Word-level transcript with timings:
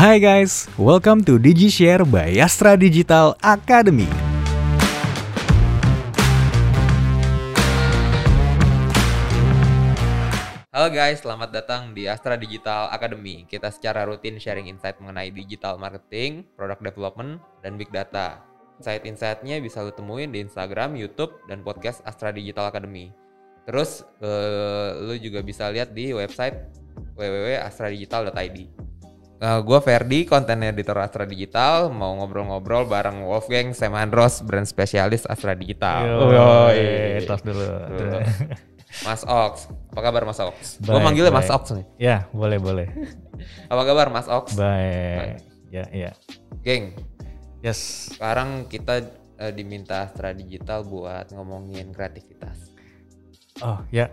Hai 0.00 0.16
guys, 0.16 0.64
welcome 0.80 1.20
to 1.28 1.36
DigiShare 1.36 2.08
by 2.08 2.32
Astra 2.40 2.72
Digital 2.72 3.36
Academy. 3.44 4.08
Halo 10.72 10.88
guys, 10.88 11.20
selamat 11.20 11.52
datang 11.52 11.92
di 11.92 12.08
Astra 12.08 12.40
Digital 12.40 12.88
Academy. 12.88 13.44
Kita 13.44 13.68
secara 13.68 14.08
rutin 14.08 14.40
sharing 14.40 14.72
insight 14.72 14.96
mengenai 15.04 15.28
digital 15.36 15.76
marketing, 15.76 16.48
product 16.56 16.80
development, 16.80 17.36
dan 17.60 17.76
big 17.76 17.92
data. 17.92 18.40
Insight-insightnya 18.80 19.60
bisa 19.60 19.84
lo 19.84 19.92
temuin 19.92 20.32
di 20.32 20.40
Instagram, 20.40 20.96
YouTube, 20.96 21.44
dan 21.44 21.60
podcast 21.60 22.00
Astra 22.08 22.32
Digital 22.32 22.72
Academy. 22.72 23.12
Terus 23.68 24.08
eh, 24.24 24.96
lo 24.96 25.12
juga 25.20 25.44
bisa 25.44 25.68
lihat 25.68 25.92
di 25.92 26.16
website 26.16 26.56
www.astradigital.id. 27.20 28.89
Uh, 29.40 29.64
gue 29.64 29.78
Ferdi, 29.80 30.28
konten 30.28 30.60
editor 30.60 31.00
Astra 31.00 31.24
Digital, 31.24 31.88
mau 31.88 32.12
ngobrol-ngobrol 32.20 32.84
bareng 32.84 33.24
Wolfgang 33.24 33.72
Semandros, 33.72 34.44
brand 34.44 34.68
spesialis 34.68 35.24
Astra 35.24 35.56
Digital. 35.56 36.28
Yoi, 36.28 37.24
tos 37.24 37.40
dulu. 37.40 37.64
Dulu. 37.88 38.20
Mas 39.00 39.24
Ox, 39.24 39.70
apa 39.96 40.00
kabar 40.04 40.28
Mas 40.28 40.36
Ox? 40.44 40.76
Gue 40.84 40.92
Baik, 40.92 41.04
manggilnya 41.08 41.32
Mas 41.32 41.48
baik. 41.48 41.56
Ox 41.56 41.64
nih. 41.72 41.86
Ya, 41.96 42.28
boleh 42.36 42.58
boleh. 42.60 42.88
Apa 43.72 43.82
kabar 43.88 44.12
Mas 44.12 44.28
Ox? 44.28 44.52
Baik. 44.58 45.40
Ya, 45.72 45.88
ya. 45.88 46.10
Geng, 46.60 46.92
Yes. 47.64 48.12
sekarang 48.12 48.68
kita 48.68 49.00
eh, 49.40 49.52
diminta 49.56 50.04
Astra 50.04 50.36
Digital 50.36 50.84
buat 50.84 51.32
ngomongin 51.32 51.96
kreativitas. 51.96 52.76
Oh, 53.64 53.80
ya. 53.88 54.12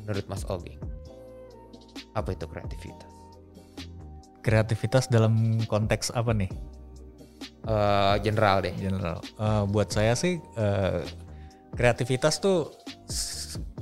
Menurut 0.00 0.24
Mas 0.24 0.46
Ogi, 0.48 0.78
apa 2.14 2.32
itu 2.32 2.46
kreativitas? 2.48 3.15
Kreativitas 4.46 5.10
dalam 5.10 5.58
konteks 5.66 6.14
apa 6.14 6.30
nih? 6.30 6.46
Eh, 7.66 8.14
general 8.22 8.62
deh. 8.62 8.70
General. 8.78 9.18
Eh, 9.18 9.64
buat 9.66 9.90
saya 9.90 10.14
sih 10.14 10.38
eh, 10.38 11.02
kreativitas 11.74 12.38
tuh 12.38 12.70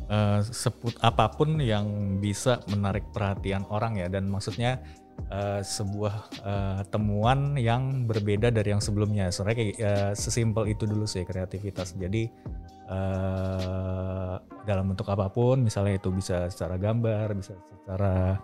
eh, 0.08 0.40
seput 0.40 0.96
apa 1.04 1.28
pun 1.36 1.60
yang 1.60 2.16
bisa 2.16 2.64
menarik 2.72 3.04
perhatian 3.12 3.68
orang 3.68 4.00
ya 4.00 4.08
dan 4.08 4.24
maksudnya 4.32 4.80
eh, 5.28 5.60
sebuah 5.60 6.32
eh, 6.40 6.80
temuan 6.88 7.60
yang 7.60 8.08
berbeda 8.08 8.48
dari 8.48 8.72
yang 8.72 8.80
sebelumnya. 8.80 9.28
Sebenarnya 9.28 9.58
kayak 9.60 9.76
eh, 9.76 10.12
sesimpel 10.16 10.72
itu 10.72 10.88
dulu 10.88 11.04
sih 11.04 11.28
kreativitas. 11.28 11.92
Jadi 11.92 12.24
eh, 12.88 14.34
dalam 14.64 14.84
bentuk 14.88 15.12
apa 15.12 15.28
pun, 15.28 15.60
misalnya 15.60 16.00
itu 16.00 16.08
bisa 16.08 16.48
secara 16.48 16.80
gambar, 16.80 17.36
bisa 17.36 17.52
secara 17.84 18.40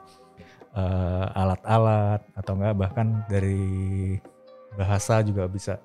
eh, 0.76 1.26
alat-alat 1.40 2.20
atau 2.36 2.52
enggak 2.58 2.74
bahkan 2.78 3.06
dari 3.26 4.16
bahasa 4.78 5.22
juga 5.26 5.50
bisa 5.50 5.78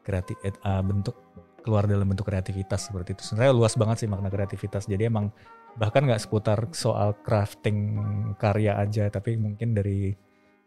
kreatif 0.00 0.36
eh, 0.42 0.52
eh, 0.52 0.82
bentuk 0.82 1.16
keluar 1.60 1.84
dalam 1.84 2.08
bentuk 2.08 2.24
kreativitas 2.24 2.88
seperti 2.88 3.12
itu. 3.16 3.22
Sebenarnya 3.22 3.52
luas 3.52 3.76
banget 3.76 4.04
sih 4.04 4.08
makna 4.08 4.32
kreativitas. 4.32 4.88
Jadi 4.88 5.12
emang 5.12 5.28
bahkan 5.76 6.08
nggak 6.08 6.24
seputar 6.24 6.58
soal 6.72 7.14
crafting 7.20 8.00
karya 8.40 8.80
aja, 8.80 9.12
tapi 9.12 9.36
mungkin 9.36 9.76
dari 9.76 10.16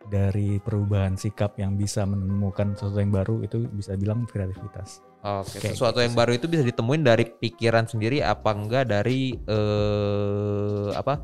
dari 0.03 0.59
perubahan 0.59 1.15
sikap 1.15 1.55
yang 1.55 1.79
bisa 1.79 2.03
menemukan 2.03 2.75
sesuatu 2.75 2.99
yang 2.99 3.13
baru 3.13 3.35
itu 3.41 3.65
bisa 3.71 3.95
bilang 3.95 4.27
kreativitas. 4.27 4.99
Oke, 5.23 5.63
Kayak 5.63 5.79
sesuatu 5.79 6.03
gitu 6.03 6.05
yang 6.11 6.15
baru 6.19 6.31
itu 6.35 6.45
bisa 6.51 6.63
ditemuin 6.67 7.03
dari 7.07 7.23
pikiran 7.23 7.87
sendiri 7.87 8.19
apa 8.19 8.51
enggak 8.51 8.91
dari 8.91 9.31
eh 9.47 10.91
apa? 10.91 11.23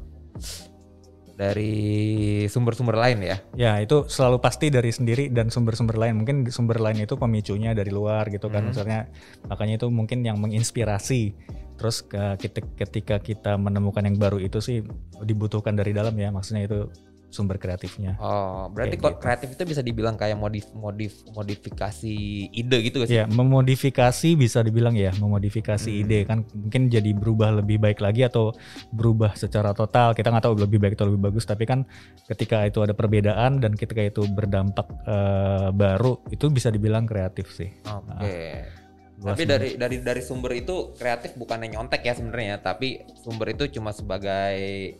Dari 1.39 2.43
sumber-sumber 2.51 2.99
lain 2.99 3.23
ya. 3.23 3.37
Ya 3.55 3.71
itu 3.79 4.03
selalu 4.11 4.43
pasti 4.43 4.67
dari 4.67 4.91
sendiri 4.91 5.31
dan 5.31 5.47
sumber-sumber 5.47 5.95
lain. 5.95 6.19
Mungkin 6.19 6.51
sumber 6.51 6.83
lain 6.83 6.99
itu 6.99 7.15
pemicunya 7.15 7.71
dari 7.71 7.95
luar 7.95 8.27
gitu 8.27 8.51
kan. 8.51 8.67
Hmm. 8.67 8.75
Misalnya 8.75 9.07
makanya 9.47 9.79
itu 9.79 9.87
mungkin 9.87 10.19
yang 10.27 10.35
menginspirasi. 10.43 11.31
Terus 11.79 12.03
ke- 12.03 12.35
ketika, 12.43 12.67
ketika 12.75 13.15
kita 13.23 13.55
menemukan 13.55 14.03
yang 14.03 14.19
baru 14.19 14.43
itu 14.43 14.59
sih 14.59 14.83
dibutuhkan 15.23 15.79
dari 15.79 15.95
dalam 15.95 16.11
ya. 16.19 16.27
Maksudnya 16.27 16.67
itu 16.67 16.91
sumber 17.29 17.55
kreatifnya. 17.55 18.17
Oh, 18.17 18.67
berarti 18.69 18.97
Kayak 18.97 19.05
kok 19.05 19.13
gitu. 19.13 19.21
kreatif 19.21 19.47
itu 19.53 19.63
bisa 19.63 19.81
dibilang 19.81 20.17
kayak 20.17 20.33
modif 20.33 20.65
modif 20.73 21.13
modifikasi 21.29 22.15
ide 22.49 22.77
gitu 22.81 23.05
sih? 23.05 23.15
Ya, 23.15 23.29
memodifikasi 23.29 24.29
bisa 24.33 24.59
dibilang 24.59 24.97
ya, 24.97 25.13
memodifikasi 25.13 25.89
Hmm. 25.89 26.01
ide 26.01 26.25
kan 26.25 26.41
mungkin 26.51 26.89
jadi 26.89 27.13
berubah 27.13 27.61
lebih 27.61 27.77
baik 27.77 28.01
lagi 28.01 28.25
atau 28.25 28.53
berubah 28.89 29.37
secara 29.37 29.71
total. 29.71 30.17
Kita 30.17 30.29
nggak 30.29 30.45
tahu 30.49 30.57
lebih 30.57 30.81
baik 30.81 30.97
atau 30.97 31.07
lebih 31.07 31.29
bagus, 31.29 31.45
tapi 31.45 31.63
kan 31.63 31.85
ketika 32.25 32.65
itu 32.65 32.81
ada 32.81 32.97
perbedaan 32.97 33.61
dan 33.61 33.77
ketika 33.77 34.01
itu 34.01 34.25
berdampak 34.25 34.89
eh, 35.05 35.69
baru, 35.69 36.17
itu 36.29 36.49
bisa 36.49 36.69
dibilang 36.69 37.05
kreatif 37.05 37.53
sih. 37.53 37.69
Oke. 37.85 38.65
Luas 39.19 39.35
Tapi 39.35 39.43
banget. 39.43 39.51
dari 39.51 39.69
dari 39.75 39.97
dari 39.99 40.21
sumber 40.23 40.55
itu 40.55 40.95
kreatif 40.95 41.35
bukannya 41.35 41.75
nyontek 41.75 42.07
ya 42.07 42.15
sebenarnya, 42.15 42.63
tapi 42.63 43.03
sumber 43.19 43.51
itu 43.51 43.67
cuma 43.69 43.91
sebagai 43.91 44.95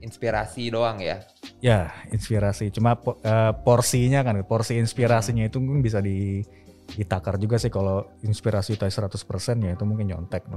inspirasi 0.00 0.70
doang 0.70 1.02
ya. 1.02 1.22
Ya, 1.58 1.90
inspirasi. 2.14 2.70
Cuma 2.70 2.98
eh, 3.24 3.52
porsinya 3.62 4.22
kan, 4.22 4.38
porsi 4.46 4.78
inspirasinya 4.78 5.46
itu 5.46 5.58
mungkin 5.58 5.82
bisa 5.82 5.98
di 5.98 6.42
ditakar 6.88 7.36
juga 7.36 7.60
sih 7.60 7.68
kalau 7.68 8.08
inspirasi 8.24 8.80
itu 8.80 8.84
100% 8.88 9.12
ya 9.60 9.76
itu 9.76 9.84
mungkin 9.84 10.08
nyontek. 10.08 10.48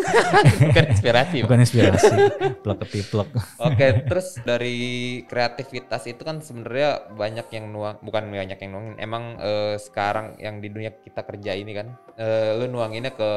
Bukan 0.66 0.86
inspirasi. 0.90 1.36
Bukan 1.46 1.60
inspirasi, 1.62 2.14
plek 2.58 2.78
ketiplek. 2.86 3.28
Oke, 3.62 3.86
terus 4.02 4.42
dari 4.42 5.22
kreativitas 5.30 6.10
itu 6.10 6.26
kan 6.26 6.42
sebenarnya 6.42 7.14
banyak 7.14 7.46
yang 7.54 7.70
nuang, 7.70 8.02
bukan 8.02 8.34
banyak 8.34 8.58
yang 8.58 8.70
nuangin. 8.74 8.94
Emang 8.98 9.38
eh, 9.38 9.78
sekarang 9.78 10.34
yang 10.42 10.58
di 10.58 10.74
dunia 10.74 10.90
kita 10.90 11.22
kerja 11.22 11.54
ini 11.54 11.70
kan, 11.70 11.94
eh, 12.18 12.58
lu 12.58 12.66
nuanginnya 12.66 13.14
ke 13.14 13.30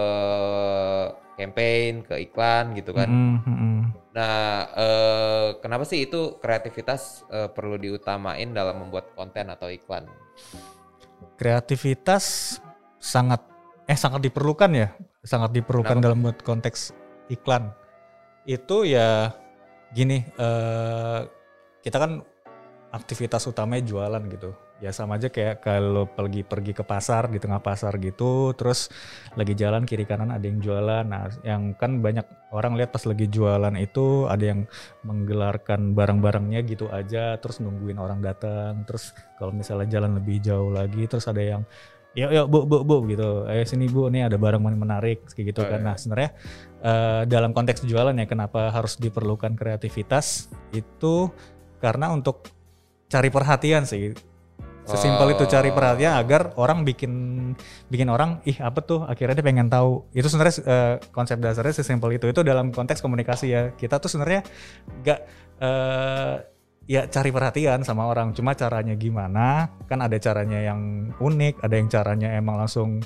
campaign, 1.38 2.06
ke 2.06 2.16
iklan 2.30 2.74
gitu 2.78 2.94
kan. 2.94 3.10
Mm, 3.10 3.38
mm, 3.46 3.58
mm. 3.58 3.73
Nah, 4.14 4.70
eh, 4.78 5.48
kenapa 5.58 5.90
sih 5.90 6.06
itu 6.06 6.38
kreativitas 6.38 7.26
eh, 7.34 7.50
perlu 7.50 7.82
diutamain 7.82 8.46
dalam 8.54 8.86
membuat 8.86 9.10
konten 9.18 9.50
atau 9.50 9.74
iklan? 9.74 10.06
kreativitas 11.38 12.58
sangat 13.00 13.42
eh 13.90 13.98
sangat 14.00 14.24
diperlukan 14.24 14.72
ya 14.72 14.88
sangat 15.24 15.52
diperlukan 15.56 16.00
Kenapa? 16.00 16.06
dalam 16.08 16.24
buat 16.24 16.40
konteks 16.40 16.96
iklan 17.32 17.72
itu 18.48 18.88
ya 18.88 19.32
gini 19.92 20.24
eh 20.40 21.20
kita 21.84 21.98
kan 22.00 22.24
aktivitas 22.96 23.44
utamanya 23.50 23.84
jualan 23.84 24.24
gitu 24.32 24.56
ya 24.84 24.92
sama 24.92 25.16
aja 25.16 25.32
kayak 25.32 25.64
kalau 25.64 26.04
pergi 26.12 26.44
pergi 26.44 26.76
ke 26.76 26.84
pasar 26.84 27.32
di 27.32 27.40
tengah 27.40 27.64
pasar 27.64 27.96
gitu 28.04 28.52
terus 28.52 28.92
lagi 29.40 29.56
jalan 29.56 29.88
kiri 29.88 30.04
kanan 30.04 30.36
ada 30.36 30.44
yang 30.44 30.60
jualan. 30.60 31.08
Nah 31.08 31.32
yang 31.48 31.72
kan 31.80 32.04
banyak 32.04 32.28
orang 32.52 32.76
lihat 32.76 32.92
pas 32.92 33.08
lagi 33.08 33.32
jualan 33.32 33.72
itu 33.80 34.28
ada 34.28 34.44
yang 34.44 34.68
menggelarkan 35.08 35.96
barang-barangnya 35.96 36.60
gitu 36.68 36.92
aja 36.92 37.40
terus 37.40 37.64
nungguin 37.64 37.96
orang 37.96 38.20
datang 38.20 38.84
terus 38.84 39.16
kalau 39.40 39.56
misalnya 39.56 39.88
jalan 39.88 40.20
lebih 40.20 40.44
jauh 40.44 40.76
lagi 40.76 41.08
terus 41.08 41.32
ada 41.32 41.40
yang 41.40 41.64
yuk 42.14 42.30
yuk 42.36 42.48
bu 42.52 42.60
bu 42.68 42.78
bu 42.84 42.98
gitu. 43.08 43.48
Ayo 43.48 43.64
sini 43.64 43.88
bu 43.88 44.12
nih 44.12 44.28
ada 44.28 44.36
barang 44.36 44.60
yang 44.60 44.76
menarik 44.84 45.24
kayak 45.32 45.56
gitu 45.56 45.64
Oh, 45.64 45.72
kan. 45.72 45.80
iya. 45.80 45.88
nah 45.88 45.96
sebenarnya 45.96 46.32
eh, 46.84 47.22
dalam 47.32 47.56
konteks 47.56 47.88
jualan 47.88 48.14
ya 48.20 48.28
kenapa 48.28 48.68
harus 48.68 49.00
diperlukan 49.00 49.56
kreativitas? 49.56 50.52
Itu 50.76 51.32
karena 51.80 52.12
untuk 52.12 52.52
cari 53.08 53.32
perhatian 53.32 53.88
sih 53.88 54.12
sesimpel 54.84 55.36
itu 55.36 55.44
cari 55.48 55.70
Oh. 55.72 55.76
perhatian 55.76 56.14
agar 56.20 56.56
orang 56.60 56.84
bikin 56.84 57.14
bikin 57.88 58.08
orang 58.12 58.44
ih 58.44 58.58
apa 58.60 58.84
tuh? 58.84 59.08
Akhirnya 59.08 59.40
dia 59.40 59.46
pengen 59.46 59.68
tahu. 59.72 60.08
Itu 60.12 60.28
sebenarnya 60.28 60.56
eh, 60.64 60.96
konsep 61.16 61.40
dasarnya 61.40 61.76
sesimpel 61.76 62.16
itu. 62.20 62.28
Itu 62.28 62.44
dalam 62.44 62.70
konteks 62.76 63.00
komunikasi 63.00 63.46
ya. 63.48 63.62
Kita 63.74 63.98
tuh 64.00 64.12
sebenarnya 64.12 64.44
nggak 65.04 65.20
eh, 65.64 66.34
ya 66.88 67.02
cari 67.08 67.30
perhatian 67.32 67.82
sama 67.88 68.08
orang. 68.08 68.36
Cuma 68.36 68.54
caranya 68.54 68.96
gimana? 69.00 69.72
Kan 69.88 70.04
ada 70.04 70.16
caranya 70.20 70.60
yang 70.60 71.12
unik 71.16 71.64
ada 71.64 71.76
yang 71.80 71.88
caranya 71.88 72.30
emang 72.36 72.60
langsung 72.60 73.00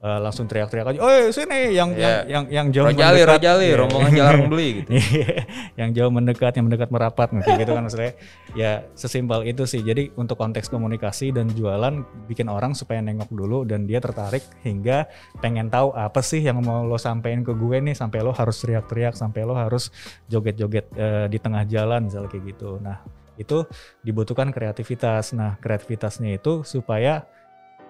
eh, 0.00 0.18
langsung 0.18 0.48
teriak-teriak 0.48 0.96
aja 0.96 0.98
oh 0.98 1.28
sini 1.28 1.76
yang 1.76 1.92
Iya. 1.92 2.24
yang 2.24 2.24
yang 2.24 2.44
yang 2.48 2.66
jauh 2.72 2.86
Rojali, 2.88 3.20
mendekat." 3.20 3.32
rojali, 3.36 3.66
Iya. 3.68 3.76
rombongan 3.76 4.12
jalan 4.16 4.38
beli 4.48 4.68
gitu. 4.80 4.90
Iya, 4.96 5.36
yang 5.76 5.90
jauh 5.92 6.12
mendekat, 6.12 6.52
yang 6.56 6.64
mendekat 6.66 6.88
merapat, 6.88 7.28
kayak 7.36 7.58
gitu 7.60 7.72
kan 7.76 7.82
maksudnya. 7.84 8.12
Ya 8.56 8.72
sesimpel 8.96 9.44
itu 9.44 9.62
sih. 9.68 9.84
Jadi 9.84 10.08
untuk 10.16 10.40
konteks 10.40 10.66
komunikasi 10.66 11.30
dan 11.30 11.52
jualan, 11.52 12.00
bikin 12.26 12.48
orang 12.48 12.72
supaya 12.72 12.98
nengok 12.98 13.28
dulu 13.28 13.68
dan 13.68 13.84
dia 13.84 14.00
tertarik 14.00 14.40
hingga 14.64 15.04
pengen 15.38 15.68
tahu 15.68 15.92
apa 15.92 16.24
sih 16.24 16.40
yang 16.40 16.64
mau 16.64 16.80
lo 16.82 16.96
sampein 16.96 17.44
ke 17.44 17.52
gue 17.52 17.78
nih, 17.78 17.92
sampai 17.92 18.24
lo 18.24 18.32
harus 18.32 18.56
teriak-teriak, 18.58 19.12
sampai 19.12 19.44
lo 19.44 19.52
harus 19.52 19.92
joget-joget 20.26 20.88
eh, 20.96 21.26
di 21.28 21.36
tengah 21.36 21.68
jalan 21.68 22.08
misalnya 22.08 22.32
kayak 22.32 22.56
gitu. 22.56 22.80
Nah 22.80 23.04
itu 23.36 23.64
dibutuhkan 24.00 24.48
kreativitas. 24.48 25.32
Nah 25.36 25.60
kreativitasnya 25.60 26.36
itu 26.36 26.64
supaya 26.64 27.24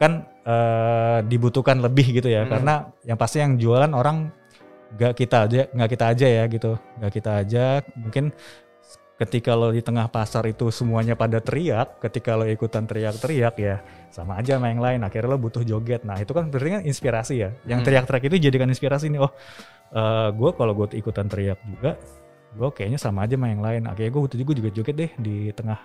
kan 0.00 0.25
eh, 0.41 1.20
dibutuhkan 1.29 1.79
lebih 1.85 2.17
gitu 2.17 2.32
ya, 2.32 2.49
Hmm. 2.49 2.50
karena 2.56 2.75
yang 3.05 3.19
pasti 3.20 3.44
yang 3.44 3.61
jualan 3.61 3.93
orang 3.93 4.32
nggak 4.97 5.12
kita 5.14 5.37
aja 5.47 5.61
nggak 5.70 5.91
kita 5.93 6.05
aja 6.11 6.26
ya 6.26 6.44
gitu 6.50 6.75
nggak 6.99 7.12
kita 7.14 7.31
aja 7.47 7.64
mungkin 7.94 8.35
ketika 9.20 9.52
lo 9.52 9.69
di 9.69 9.85
tengah 9.85 10.08
pasar 10.08 10.49
itu 10.49 10.73
semuanya 10.73 11.12
pada 11.12 11.44
teriak, 11.44 12.00
ketika 12.00 12.41
lo 12.41 12.49
ikutan 12.49 12.88
teriak-teriak 12.88 13.55
ya 13.61 13.85
sama 14.08 14.41
aja 14.41 14.56
sama 14.56 14.73
yang 14.73 14.81
lain. 14.81 15.05
Akhirnya 15.05 15.29
lo 15.29 15.37
butuh 15.37 15.61
joget. 15.61 16.08
Nah 16.08 16.17
itu 16.17 16.32
kan 16.32 16.49
berarti 16.49 16.81
kan 16.81 16.82
inspirasi 16.88 17.35
ya. 17.37 17.52
Yang 17.69 17.85
Hmm. 17.85 17.87
teriak-teriak 17.93 18.25
itu 18.32 18.37
jadikan 18.49 18.73
inspirasi 18.73 19.12
nih. 19.12 19.20
Oh, 19.20 19.29
gue 20.32 20.50
kalau 20.56 20.73
gue 20.73 20.97
ikutan 20.97 21.29
teriak 21.29 21.61
juga, 21.69 22.00
gue 22.56 22.69
kayaknya 22.73 22.97
sama 22.97 23.29
aja 23.29 23.37
sama 23.37 23.52
yang 23.52 23.61
lain. 23.61 23.82
Akhirnya 23.93 24.08
gue 24.08 24.23
butuh 24.25 24.38
juga 24.41 24.52
juga 24.56 24.70
joget 24.73 24.97
deh 24.97 25.11
di 25.20 25.37
tengah 25.52 25.79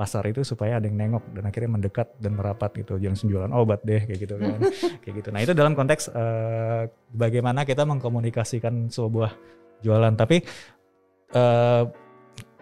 pasar 0.00 0.24
itu 0.32 0.40
supaya 0.40 0.80
ada 0.80 0.88
yang 0.88 0.96
nengok 0.96 1.36
dan 1.36 1.44
akhirnya 1.44 1.76
mendekat 1.76 2.08
dan 2.16 2.32
merapat 2.32 2.72
gitu. 2.80 2.96
Jangan 2.96 3.20
jualan 3.20 3.52
obat 3.52 3.84
deh 3.84 4.00
kayak 4.08 4.20
gitu 4.24 4.34
kan. 4.40 4.56
Kayak 5.04 5.14
gitu. 5.20 5.28
Nah 5.28 5.40
itu 5.44 5.52
dalam 5.52 5.76
konteks 5.76 6.08
eh, 6.08 6.88
bagaimana 7.12 7.68
kita 7.68 7.84
mengkomunikasikan 7.84 8.88
sebuah 8.88 9.36
jualan. 9.84 10.16
Tapi 10.16 10.40
eh, 11.36 11.84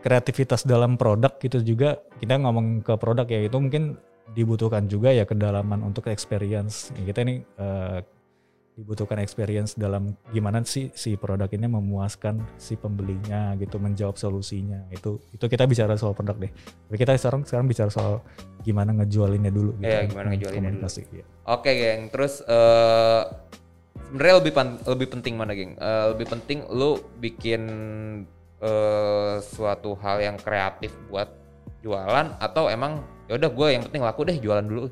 kreativitas 0.02 0.66
dalam 0.66 0.98
produk 0.98 1.38
gitu 1.38 1.62
juga 1.62 2.02
kita 2.18 2.42
ngomong 2.42 2.82
ke 2.82 2.94
produk 2.98 3.26
ya 3.30 3.46
itu 3.46 3.58
mungkin 3.58 3.98
dibutuhkan 4.34 4.90
juga 4.90 5.14
ya 5.14 5.22
kedalaman 5.22 5.86
untuk 5.86 6.10
experience. 6.10 6.90
Ya, 6.98 7.14
kita 7.14 7.22
ini 7.22 7.46
eh, 7.46 8.02
dibutuhkan 8.78 9.18
experience 9.18 9.74
dalam 9.74 10.14
gimana 10.30 10.62
sih 10.62 10.94
si 10.94 11.18
produk 11.18 11.50
ini 11.50 11.66
memuaskan 11.66 12.38
si 12.54 12.78
pembelinya 12.78 13.58
gitu 13.58 13.82
menjawab 13.82 14.14
solusinya 14.14 14.86
itu 14.94 15.18
itu 15.34 15.44
kita 15.44 15.66
bicara 15.66 15.98
soal 15.98 16.14
produk 16.14 16.38
deh 16.38 16.52
tapi 16.86 16.94
kita 16.96 17.18
sekarang 17.18 17.42
sekarang 17.42 17.66
bicara 17.66 17.90
soal 17.90 18.22
gimana 18.62 18.94
ngejualinnya 18.94 19.50
dulu 19.50 19.74
gitu 19.82 19.90
Iya, 19.90 20.06
gimana 20.06 20.26
ngejualinnya 20.30 20.72
dulu. 20.78 20.86
ya. 21.10 21.24
Oke, 21.50 21.70
geng. 21.74 22.06
Terus 22.08 22.38
eh 22.46 23.22
sebenarnya 24.06 24.36
lebih 24.38 24.52
pan- 24.54 24.78
lebih 24.86 25.06
penting 25.10 25.34
mana, 25.34 25.52
geng? 25.52 25.74
Eh, 25.74 26.06
lebih 26.14 26.26
penting 26.30 26.58
lu 26.70 27.02
bikin 27.18 27.62
eh 28.58 29.34
suatu 29.40 29.98
hal 29.98 30.18
yang 30.18 30.36
kreatif 30.38 30.94
buat 31.10 31.26
jualan 31.80 32.34
atau 32.38 32.66
emang 32.66 32.98
ya 33.26 33.38
udah 33.38 33.50
gue 33.50 33.66
yang 33.70 33.82
penting 33.86 34.02
laku 34.02 34.22
deh 34.22 34.38
jualan 34.38 34.62
dulu. 34.62 34.86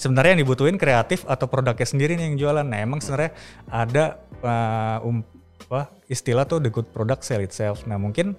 Sebenarnya 0.00 0.32
yang 0.32 0.42
dibutuhin 0.48 0.80
kreatif 0.80 1.28
atau 1.28 1.44
produknya 1.44 1.84
sendiri 1.84 2.16
nih 2.16 2.32
yang 2.32 2.36
jualan. 2.40 2.64
Nah, 2.64 2.80
emang 2.80 3.04
sebenarnya 3.04 3.36
ada 3.68 4.04
uh, 4.40 5.04
um, 5.04 5.20
apa, 5.68 5.92
istilah 6.08 6.48
tuh 6.48 6.64
the 6.64 6.72
good 6.72 6.88
product 6.88 7.28
sell 7.28 7.44
itself. 7.44 7.84
Nah, 7.84 8.00
mungkin 8.00 8.32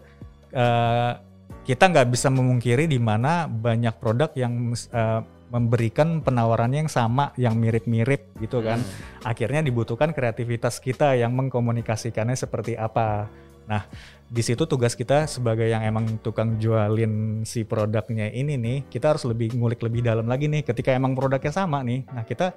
uh, 0.58 1.22
kita 1.62 1.94
nggak 1.94 2.10
bisa 2.10 2.34
memungkiri 2.34 2.90
di 2.90 2.98
mana 2.98 3.46
banyak 3.46 3.94
produk 4.02 4.34
yang 4.34 4.74
uh, 4.74 5.22
memberikan 5.52 6.24
penawarannya 6.24 6.88
yang 6.88 6.92
sama, 6.92 7.36
yang 7.36 7.60
mirip-mirip 7.60 8.34
gitu 8.40 8.63
kan. 8.63 8.81
Akhirnya 9.22 9.62
dibutuhkan 9.62 10.16
kreativitas 10.16 10.80
kita 10.80 11.13
yang 11.19 11.36
mengkomunikasikannya 11.38 12.40
seperti 12.40 12.80
apa. 12.80 13.28
Nah, 13.71 13.88
di 14.27 14.44
situ 14.44 14.68
tugas 14.68 15.00
kita 15.00 15.31
sebagai 15.31 15.63
yang 15.63 15.79
emang 15.88 16.19
tukang 16.19 16.59
jualin 16.59 17.47
si 17.47 17.63
produknya 17.63 18.27
ini 18.27 18.59
nih, 18.59 18.77
kita 18.91 19.15
harus 19.15 19.23
lebih 19.23 19.56
ngulik 19.56 19.79
lebih 19.79 20.03
dalam 20.03 20.27
lagi 20.27 20.51
nih. 20.51 20.68
Ketika 20.68 20.91
emang 20.91 21.15
produknya 21.15 21.56
sama 21.56 21.79
nih, 21.79 22.03
nah 22.12 22.27
kita 22.27 22.51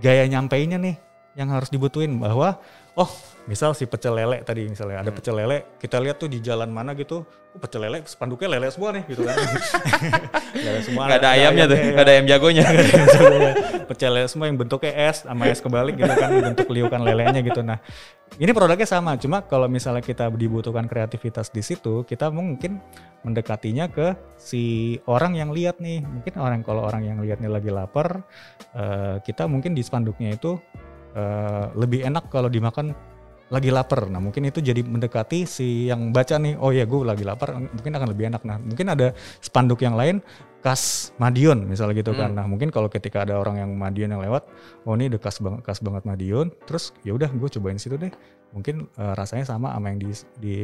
gaya 0.00 0.24
nyampeinnya 0.24 0.80
nih 0.80 0.96
yang 1.36 1.52
harus 1.52 1.68
dibutuhin 1.68 2.16
bahwa 2.16 2.56
oh 2.94 3.10
misal 3.44 3.76
si 3.76 3.84
pecel 3.84 4.16
lele 4.16 4.40
tadi 4.40 4.64
misalnya 4.64 5.04
ada 5.04 5.12
pecel 5.12 5.36
lele 5.36 5.76
kita 5.76 6.00
lihat 6.00 6.16
tuh 6.16 6.32
di 6.32 6.40
jalan 6.40 6.72
mana 6.72 6.96
gitu 6.96 7.28
oh, 7.28 7.58
pecel 7.60 7.84
lele 7.84 8.00
spanduknya 8.08 8.56
lele 8.56 8.72
semua 8.72 8.96
nih 8.96 9.04
gitu 9.04 9.20
kan 9.28 9.36
lele 10.64 10.80
semua 10.80 11.02
Gak 11.12 11.20
ada 11.20 11.28
ayamnya 11.36 11.64
tuh, 11.68 11.76
ya. 11.76 11.92
gak 11.92 12.04
ada 12.08 12.12
ayam 12.16 12.24
jagonya. 12.24 12.64
pecel 13.84 14.10
lele 14.16 14.28
semua 14.32 14.48
yang 14.48 14.56
bentuknya 14.56 15.12
es 15.12 15.28
sama 15.28 15.52
es 15.52 15.60
kebalik 15.60 16.00
gitu 16.00 16.14
kan 16.16 16.30
bentuk 16.40 16.68
liukan 16.72 17.04
lelenya 17.04 17.44
gitu 17.44 17.60
nah 17.60 17.76
ini 18.40 18.50
produknya 18.56 18.88
sama 18.88 19.20
cuma 19.20 19.44
kalau 19.44 19.68
misalnya 19.68 20.00
kita 20.00 20.32
dibutuhkan 20.32 20.88
kreativitas 20.88 21.52
di 21.52 21.60
situ 21.60 22.00
kita 22.08 22.32
mungkin 22.32 22.80
mendekatinya 23.28 23.92
ke 23.92 24.16
si 24.40 24.96
orang 25.04 25.36
yang 25.36 25.52
lihat 25.52 25.84
nih 25.84 26.00
mungkin 26.00 26.32
orang 26.40 26.64
kalau 26.64 26.88
orang 26.88 27.04
yang 27.04 27.20
lihat 27.20 27.44
nih 27.44 27.52
lagi 27.52 27.68
lapar 27.68 28.24
eh, 28.72 29.20
kita 29.20 29.44
mungkin 29.44 29.76
di 29.76 29.84
spanduknya 29.84 30.32
itu 30.32 30.56
eh, 31.14 31.64
lebih 31.78 32.04
enak 32.04 32.28
kalau 32.28 32.50
dimakan 32.50 32.92
lagi 33.52 33.68
lapar. 33.68 34.08
Nah 34.08 34.18
mungkin 34.18 34.48
itu 34.48 34.64
jadi 34.64 34.80
mendekati 34.80 35.44
si 35.44 35.86
yang 35.86 36.10
baca 36.10 36.40
nih, 36.40 36.56
oh 36.56 36.72
ya 36.72 36.88
gue 36.88 37.00
lagi 37.04 37.22
lapar, 37.22 37.54
mungkin 37.54 37.92
akan 37.92 38.08
lebih 38.10 38.24
enak. 38.32 38.42
Nah 38.42 38.56
mungkin 38.56 38.86
ada 38.90 39.12
spanduk 39.38 39.84
yang 39.84 39.94
lain 39.94 40.24
khas 40.64 41.12
Madiun 41.20 41.68
misalnya 41.68 42.00
gitu 42.00 42.16
kan. 42.16 42.32
Nah 42.32 42.48
mungkin 42.48 42.72
kalau 42.72 42.88
ketika 42.88 43.22
ada 43.22 43.36
orang 43.36 43.60
yang 43.60 43.70
Madiun 43.76 44.16
yang 44.16 44.22
lewat, 44.24 44.48
oh 44.88 44.96
ini 44.96 45.12
udah 45.12 45.20
khas 45.20 45.38
banget 45.44 45.60
khas 45.60 45.80
banget 45.84 46.02
Madiun, 46.08 46.50
terus 46.64 46.96
ya 47.04 47.12
udah 47.12 47.28
gue 47.28 47.48
cobain 47.60 47.76
situ 47.76 48.00
deh. 48.00 48.10
Mungkin 48.56 48.88
eh, 48.96 49.14
rasanya 49.14 49.44
sama 49.44 49.76
sama 49.76 49.92
yang 49.92 50.00
di 50.00 50.10
di 50.40 50.54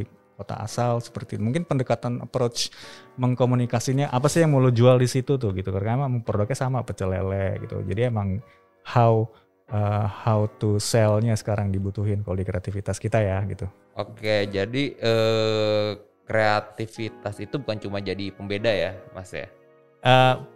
kota 0.41 0.57
asal 0.57 1.05
seperti 1.05 1.37
itu. 1.37 1.45
Mungkin 1.45 1.69
pendekatan 1.69 2.25
approach 2.25 2.73
mengkomunikasinya 3.21 4.09
apa 4.09 4.33
sih 4.33 4.41
yang 4.41 4.57
mau 4.57 4.65
lo 4.65 4.73
jual 4.73 4.97
di 4.97 5.05
situ 5.05 5.37
tuh 5.37 5.53
gitu 5.53 5.69
karena 5.69 6.01
emang 6.01 6.25
produknya 6.25 6.57
sama 6.57 6.81
pecel 6.81 7.13
lele 7.13 7.61
gitu. 7.61 7.85
Jadi 7.85 8.09
emang 8.09 8.41
how 8.89 9.29
uh, 9.73 10.07
how 10.07 10.47
to 10.59 10.77
sell-nya 10.77 11.35
sekarang 11.35 11.73
dibutuhin 11.73 12.23
kalau 12.23 12.37
di 12.39 12.47
kreativitas 12.47 13.01
kita 13.01 13.23
ya 13.23 13.43
gitu. 13.47 13.67
Oke, 13.97 14.47
jadi 14.51 14.85
eh 14.99 15.91
kreativitas 16.31 17.43
itu 17.43 17.59
bukan 17.59 17.83
cuma 17.83 17.99
jadi 17.99 18.31
pembeda 18.31 18.71
ya, 18.71 18.95
Mas 19.11 19.35
ya. 19.35 19.51
Uh, 19.99 20.47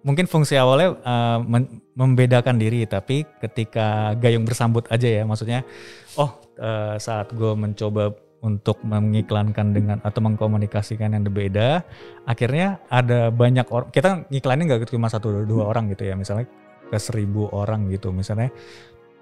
mungkin 0.00 0.24
fungsi 0.24 0.56
awalnya 0.56 0.96
uh, 1.04 1.44
membedakan 1.92 2.56
diri, 2.56 2.88
tapi 2.88 3.28
ketika 3.36 4.16
gayung 4.16 4.48
bersambut 4.48 4.88
aja 4.88 5.20
ya, 5.20 5.22
maksudnya, 5.28 5.60
oh 6.16 6.40
uh, 6.56 6.96
saat 6.96 7.36
gue 7.36 7.52
mencoba 7.52 8.16
untuk 8.40 8.80
mengiklankan 8.80 9.76
dengan 9.76 10.00
atau 10.00 10.24
mengkomunikasikan 10.24 11.12
yang 11.12 11.28
berbeda, 11.28 11.84
akhirnya 12.24 12.80
ada 12.88 13.28
banyak 13.28 13.68
orang, 13.68 13.92
kita 13.92 14.24
ngiklanin 14.32 14.72
nggak 14.72 14.88
cuma 14.88 15.12
satu 15.12 15.44
dua 15.44 15.68
orang 15.68 15.92
gitu 15.92 16.08
ya, 16.08 16.16
misalnya 16.16 16.48
ke 16.90 16.98
seribu 16.98 17.46
orang 17.54 17.86
gitu, 17.88 18.10
misalnya 18.10 18.50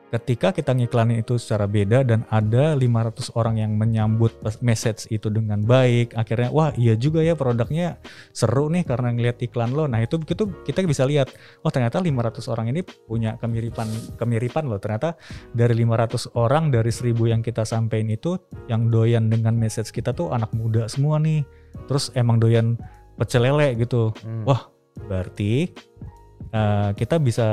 ketika 0.09 0.56
kita 0.56 0.73
ngiklanin 0.73 1.20
itu 1.20 1.37
secara 1.37 1.69
beda 1.69 2.00
dan 2.00 2.25
ada 2.32 2.73
500 2.73 3.37
orang 3.37 3.61
yang 3.61 3.76
menyambut 3.76 4.32
message 4.65 5.05
itu 5.12 5.29
dengan 5.29 5.61
baik 5.61 6.17
akhirnya 6.17 6.49
wah 6.49 6.73
iya 6.81 6.97
juga 6.97 7.20
ya 7.20 7.37
produknya 7.37 8.00
seru 8.32 8.73
nih 8.73 8.88
karena 8.88 9.12
ngeliat 9.12 9.37
iklan 9.44 9.76
lo. 9.76 9.85
Nah 9.85 10.00
itu 10.00 10.17
itu 10.25 10.44
kita 10.65 10.81
bisa 10.88 11.05
lihat 11.05 11.29
oh 11.61 11.69
ternyata 11.69 12.00
500 12.00 12.41
orang 12.49 12.73
ini 12.73 12.81
punya 12.85 13.37
kemiripan 13.37 14.17
kemiripan 14.17 14.65
loh. 14.65 14.81
Ternyata 14.81 15.20
dari 15.53 15.76
500 15.85 16.32
orang 16.41 16.73
dari 16.73 16.88
1000 16.88 17.12
yang 17.29 17.41
kita 17.44 17.69
sampein 17.69 18.09
itu 18.09 18.41
yang 18.73 18.88
doyan 18.88 19.29
dengan 19.29 19.61
message 19.61 19.93
kita 19.93 20.17
tuh 20.17 20.32
anak 20.32 20.56
muda 20.56 20.88
semua 20.88 21.20
nih. 21.20 21.44
Terus 21.85 22.09
emang 22.17 22.41
doyan 22.41 22.81
pecel 23.20 23.44
lele 23.44 23.76
gitu. 23.76 24.17
Hmm. 24.25 24.49
Wah, 24.49 24.73
berarti 25.05 25.69
eh, 26.52 26.90
kita 26.96 27.16
bisa 27.20 27.48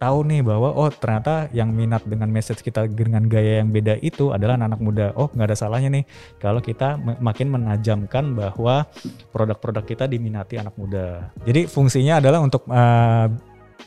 tahu 0.00 0.24
nih 0.24 0.40
bahwa 0.40 0.72
oh 0.72 0.88
ternyata 0.88 1.52
yang 1.52 1.76
minat 1.76 2.00
dengan 2.08 2.32
message 2.32 2.64
kita 2.64 2.88
dengan 2.88 3.28
gaya 3.28 3.60
yang 3.60 3.68
beda 3.68 4.00
itu 4.00 4.32
adalah 4.32 4.56
anak 4.56 4.80
muda. 4.80 5.12
Oh 5.12 5.28
nggak 5.28 5.52
ada 5.52 5.56
salahnya 5.60 5.92
nih 5.92 6.04
kalau 6.40 6.64
kita 6.64 6.96
makin 7.20 7.52
menajamkan 7.52 8.32
bahwa 8.32 8.88
produk-produk 9.28 9.84
kita 9.84 10.04
diminati 10.08 10.56
anak 10.56 10.72
muda. 10.80 11.28
Jadi 11.44 11.68
fungsinya 11.68 12.16
adalah 12.16 12.40
untuk 12.40 12.64
eh, 12.72 13.26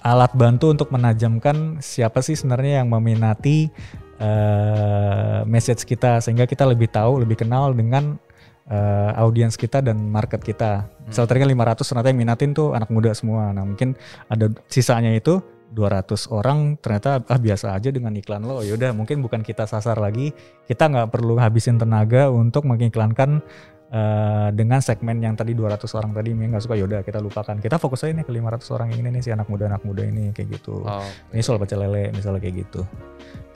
alat 0.05 0.31
bantu 0.38 0.69
untuk 0.69 0.93
menajamkan 0.93 1.81
siapa 1.81 2.21
sih 2.21 2.38
sebenarnya 2.38 2.85
yang 2.85 2.93
meminati 2.93 3.73
eh, 4.21 5.39
message 5.50 5.81
kita 5.89 6.21
sehingga 6.21 6.45
kita 6.45 6.69
lebih 6.69 6.93
tahu, 6.93 7.25
lebih 7.25 7.41
kenal 7.41 7.73
dengan 7.73 8.21
eh, 8.70 9.12
audiens 9.20 9.55
kita 9.60 9.84
dan 9.84 10.00
market 10.08 10.39
kita. 10.39 10.88
Misal 11.08 11.27
tadi 11.27 11.43
kan 11.43 11.50
500 11.51 11.84
ternyata 11.84 12.08
yang 12.12 12.20
minatin 12.20 12.50
tuh 12.55 12.72
anak 12.72 12.88
muda 12.88 13.12
semua. 13.12 13.51
Nah 13.51 13.67
mungkin 13.67 13.96
ada 14.32 14.48
sisanya 14.72 15.12
itu 15.12 15.43
200 15.74 16.29
orang 16.29 16.77
ternyata 16.77 17.25
ah 17.25 17.39
biasa 17.41 17.74
aja 17.74 17.89
dengan 17.89 18.13
iklan 18.13 18.46
lo. 18.46 18.62
Yaudah 18.62 18.93
mungkin 18.93 19.20
bukan 19.25 19.41
kita 19.41 19.65
sasar 19.65 19.98
lagi. 19.98 20.32
Kita 20.70 20.88
nggak 20.88 21.10
perlu 21.10 21.36
habisin 21.41 21.82
tenaga 21.82 22.29
untuk 22.29 22.63
mengiklankan 22.70 23.41
eh, 23.89 24.50
dengan 24.53 24.79
segmen 24.79 25.17
yang 25.20 25.34
tadi 25.34 25.58
200 25.58 25.82
orang 25.98 26.13
tadi 26.13 26.32
yang 26.32 26.53
nggak 26.53 26.63
suka. 26.63 26.77
Yaudah 26.77 27.01
kita 27.01 27.20
lupakan. 27.20 27.58
Kita 27.58 27.82
fokus 27.82 28.05
aja 28.05 28.13
nih 28.13 28.24
ke 28.24 28.32
500 28.32 28.75
orang 28.77 28.88
yang 28.93 29.00
ini 29.03 29.10
nih 29.20 29.22
si 29.25 29.29
anak 29.34 29.50
muda 29.50 29.67
anak 29.67 29.82
muda 29.82 30.05
ini 30.05 30.29
kayak 30.32 30.62
gitu. 30.62 30.86
Oh, 30.86 31.10
Ini 31.34 31.41
soal 31.41 31.58
pecel 31.58 31.82
lele 31.84 32.13
misalnya 32.13 32.39
kayak 32.39 32.70
gitu. 32.70 32.86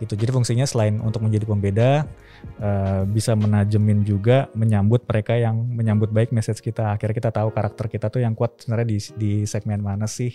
Gitu. 0.02 0.14
Jadi 0.18 0.32
fungsinya 0.34 0.66
selain 0.66 0.98
untuk 1.00 1.22
menjadi 1.22 1.46
pembeda 1.46 2.06
eh, 2.62 3.04
bisa 3.08 3.34
menajemin 3.38 4.02
juga 4.06 4.50
menyambut 4.54 5.06
mereka 5.06 5.38
yang 5.38 5.58
menyambut 5.58 6.10
baik 6.10 6.34
message 6.34 6.62
kita. 6.62 6.96
Akhirnya 6.96 7.16
kita 7.18 7.32
tahu 7.34 7.50
karakter 7.54 7.86
kita 7.92 8.08
tuh 8.10 8.22
yang 8.24 8.34
kuat 8.34 8.62
sebenarnya 8.62 8.88
di 8.88 9.00
di 9.18 9.32
segmen 9.46 9.82
mana 9.82 10.06
sih 10.10 10.34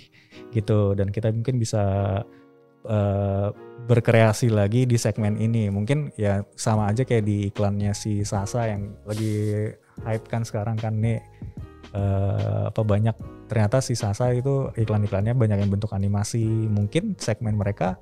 gitu 0.54 0.94
dan 0.94 1.11
kita 1.11 1.30
mungkin 1.30 1.59
bisa 1.59 1.82
eh, 2.87 3.49
berkreasi 3.87 4.52
lagi 4.52 4.87
di 4.87 4.97
segmen 4.97 5.38
ini. 5.38 5.71
Mungkin 5.71 6.14
ya 6.14 6.47
sama 6.54 6.90
aja 6.90 7.02
kayak 7.02 7.25
di 7.26 7.50
iklannya 7.50 7.92
si 7.94 8.23
Sasa 8.23 8.71
yang 8.71 8.94
lagi 9.06 9.68
hype 10.06 10.26
kan 10.30 10.47
sekarang 10.47 10.78
kan 10.78 10.99
nih 10.99 11.18
eh, 11.94 12.62
apa 12.71 12.82
banyak 12.87 13.14
ternyata 13.50 13.85
si 13.85 13.92
Sasa 13.92 14.32
itu 14.32 14.73
iklan-iklannya 14.78 15.35
banyak 15.37 15.59
yang 15.66 15.71
bentuk 15.71 15.92
animasi. 15.92 16.47
Mungkin 16.71 17.18
segmen 17.18 17.59
mereka 17.59 17.99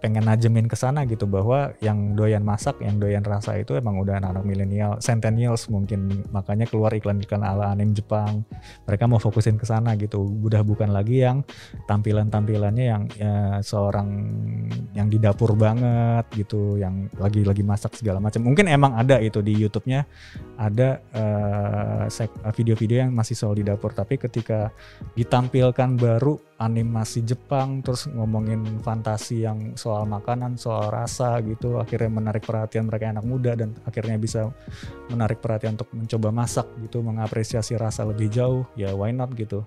pengen 0.00 0.24
najemin 0.24 0.64
ke 0.64 0.74
sana 0.74 1.04
gitu 1.04 1.28
bahwa 1.28 1.76
yang 1.84 2.16
doyan 2.16 2.40
masak, 2.40 2.80
yang 2.80 2.96
doyan 2.96 3.20
rasa 3.20 3.60
itu 3.60 3.76
emang 3.76 4.00
udah 4.00 4.16
anak-anak 4.16 4.44
milenial, 4.48 4.96
centennials 4.98 5.68
mungkin 5.68 6.24
makanya 6.32 6.64
keluar 6.64 6.90
iklan-iklan 6.96 7.44
ala 7.44 7.70
anime 7.70 7.92
Jepang. 7.92 8.42
Mereka 8.88 9.04
mau 9.04 9.20
fokusin 9.20 9.60
ke 9.60 9.68
sana 9.68 9.94
gitu. 10.00 10.18
Udah 10.18 10.64
bukan 10.64 10.90
lagi 10.90 11.20
yang 11.20 11.44
tampilan-tampilannya 11.84 12.84
yang 12.84 13.02
ya, 13.14 13.60
seorang 13.60 14.08
yang 14.96 15.12
di 15.12 15.20
dapur 15.20 15.52
banget 15.52 16.24
gitu, 16.32 16.80
yang 16.80 17.06
lagi-lagi 17.20 17.60
masak 17.60 17.94
segala 17.94 18.18
macam. 18.18 18.40
Mungkin 18.42 18.66
emang 18.72 18.96
ada 18.96 19.20
itu 19.20 19.44
di 19.44 19.52
YouTube-nya 19.52 20.08
ada 20.56 20.98
uh, 21.12 22.08
video-video 22.56 23.04
yang 23.04 23.12
masih 23.12 23.36
soal 23.36 23.52
di 23.52 23.62
dapur, 23.62 23.92
tapi 23.92 24.16
ketika 24.16 24.72
ditampilkan 25.12 26.00
baru 26.00 26.40
animasi 26.60 27.24
Jepang 27.24 27.80
terus 27.80 28.04
ngomongin 28.12 28.84
fantasi 28.84 29.48
yang 29.48 29.72
soal 29.80 30.04
makanan, 30.04 30.60
soal 30.60 30.92
rasa 30.92 31.40
gitu 31.40 31.80
akhirnya 31.80 32.12
menarik 32.12 32.44
perhatian 32.44 32.84
mereka 32.84 33.08
anak 33.08 33.24
muda 33.24 33.56
dan 33.56 33.72
akhirnya 33.88 34.20
bisa 34.20 34.52
menarik 35.08 35.40
perhatian 35.40 35.80
untuk 35.80 35.88
mencoba 35.96 36.28
masak 36.28 36.68
gitu, 36.84 37.00
mengapresiasi 37.00 37.80
rasa 37.80 38.04
lebih 38.04 38.28
jauh, 38.28 38.68
ya 38.76 38.92
why 38.92 39.08
not 39.08 39.32
gitu. 39.32 39.64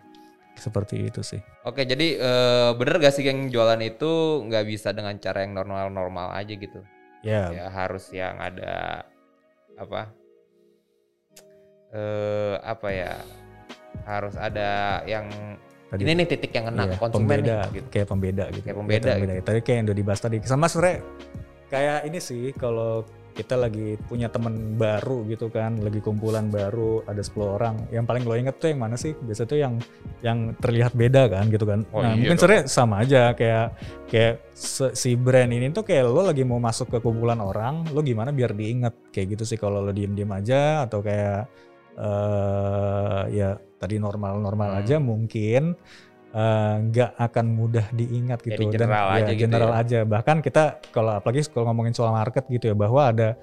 Seperti 0.54 1.10
itu 1.10 1.26
sih. 1.26 1.42
Oke, 1.66 1.82
jadi 1.82 2.14
e, 2.14 2.32
bener 2.78 3.02
gak 3.02 3.18
sih 3.18 3.26
yang 3.26 3.50
jualan 3.50 3.82
itu 3.82 4.46
nggak 4.46 4.70
bisa 4.70 4.94
dengan 4.94 5.18
cara 5.18 5.42
yang 5.42 5.58
normal-normal 5.58 6.30
aja 6.38 6.54
gitu? 6.54 6.78
Ya. 7.26 7.50
Yeah. 7.50 7.66
Ya 7.66 7.66
harus 7.74 8.06
yang 8.14 8.38
ada 8.38 9.02
apa? 9.82 10.14
Eh 11.90 12.56
apa 12.62 12.90
ya? 12.94 13.18
Harus 14.06 14.38
ada 14.38 15.02
yang 15.10 15.53
Tadi, 15.94 16.10
ini 16.10 16.12
nih 16.18 16.26
titik 16.26 16.52
yang 16.58 16.74
kena 16.74 16.90
iya, 16.90 16.98
konsumen 16.98 17.30
pembeda, 17.30 17.58
nih, 17.70 17.76
gitu. 17.78 17.88
kayak 17.94 18.08
pembeda 18.10 18.44
gitu. 18.50 18.64
Kayak 18.66 18.78
pembeda. 18.82 19.06
Kayak 19.06 19.14
pembeda. 19.14 19.34
Gitu. 19.38 19.46
Tadi 19.46 19.60
kayak 19.62 19.78
yang 19.78 19.86
udah 19.86 19.98
dibahas 20.02 20.20
tadi. 20.26 20.36
Sama 20.42 20.66
sebenernya 20.66 20.98
kayak 21.70 21.98
ini 22.10 22.18
sih 22.18 22.44
kalau 22.58 23.06
kita 23.34 23.58
lagi 23.58 23.98
punya 24.10 24.30
temen 24.30 24.78
baru 24.78 25.26
gitu 25.30 25.54
kan, 25.54 25.82
lagi 25.82 26.02
kumpulan 26.02 26.50
baru 26.50 27.06
ada 27.06 27.22
10 27.22 27.58
orang. 27.58 27.76
Yang 27.90 28.06
paling 28.10 28.24
lo 28.26 28.34
inget 28.38 28.56
tuh 28.58 28.74
yang 28.74 28.82
mana 28.82 28.98
sih? 28.98 29.14
Biasa 29.14 29.46
tuh 29.46 29.58
yang 29.62 29.78
yang 30.26 30.58
terlihat 30.58 30.98
beda 30.98 31.30
kan 31.30 31.50
gitu 31.50 31.66
kan. 31.66 31.86
Oh, 31.94 32.02
nah, 32.02 32.14
iya 32.14 32.30
mungkin 32.30 32.38
sebenarnya 32.42 32.66
sama 32.70 33.06
aja 33.06 33.34
kayak 33.38 33.78
kayak 34.10 34.34
si 34.98 35.14
brand 35.14 35.50
ini 35.50 35.70
tuh 35.74 35.86
kayak 35.86 36.10
lo 36.10 36.26
lagi 36.26 36.42
mau 36.42 36.62
masuk 36.62 36.94
ke 36.94 36.98
kumpulan 37.02 37.38
orang, 37.42 37.86
lo 37.90 38.02
gimana 38.06 38.30
biar 38.30 38.54
diinget 38.54 39.14
kayak 39.14 39.38
gitu 39.38 39.46
sih 39.46 39.58
kalau 39.58 39.82
lo 39.82 39.90
diem-diem 39.90 40.30
aja 40.30 40.86
atau 40.86 41.02
kayak 41.02 41.50
uh, 41.98 43.24
ya 43.30 43.58
tadi 43.78 44.00
normal-normal 44.00 44.70
hmm. 44.74 44.80
aja 44.80 44.96
mungkin 45.04 45.76
eh, 46.32 46.76
nggak 46.88 47.12
uh, 47.20 47.26
akan 47.28 47.46
mudah 47.52 47.92
diingat 47.92 48.40
gitu. 48.48 48.72
Jadi 48.72 48.80
general 48.80 49.06
dan 49.12 49.16
aja 49.20 49.24
ya 49.28 49.34
gitu 49.36 49.42
general 49.44 49.72
ya. 49.76 49.82
aja. 49.84 50.00
Bahkan 50.08 50.38
kita 50.40 50.64
kalau 50.96 51.12
apalagi 51.20 51.44
kalau 51.52 51.68
ngomongin 51.68 51.92
soal 51.92 52.16
market 52.16 52.48
gitu 52.48 52.72
ya 52.72 52.76
bahwa 52.80 53.12
ada 53.12 53.36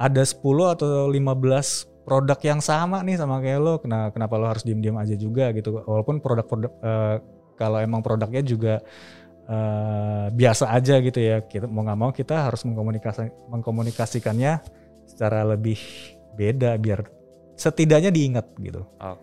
ada 0.00 0.22
10 0.24 0.40
atau 0.72 1.12
15 1.12 2.08
produk 2.08 2.38
yang 2.42 2.58
sama 2.64 3.04
nih 3.04 3.20
sama 3.20 3.38
kayak 3.44 3.60
lo. 3.60 3.74
Kenapa 3.84 4.16
kenapa 4.16 4.34
lo 4.40 4.46
harus 4.48 4.64
diem-diem 4.64 4.96
aja 4.96 5.14
juga 5.14 5.52
gitu? 5.52 5.76
Walaupun 5.84 6.24
produk-produk 6.24 6.72
uh, 6.80 7.16
kalau 7.60 7.78
emang 7.78 8.00
produknya 8.00 8.42
juga 8.42 8.80
uh, 9.46 10.32
biasa 10.32 10.72
aja 10.72 10.98
gitu 11.04 11.20
ya. 11.20 11.44
Kita 11.44 11.68
mau 11.68 11.84
nggak 11.84 11.98
mau 12.00 12.10
kita 12.10 12.48
harus 12.48 12.64
mengkomunikasi 12.64 13.28
mengkomunikasikannya 13.52 14.64
secara 15.04 15.44
lebih 15.44 15.78
beda 16.32 16.80
biar 16.80 17.21
setidaknya 17.56 18.10
diingat 18.12 18.52
gitu. 18.58 18.84
Oh. 19.00 19.16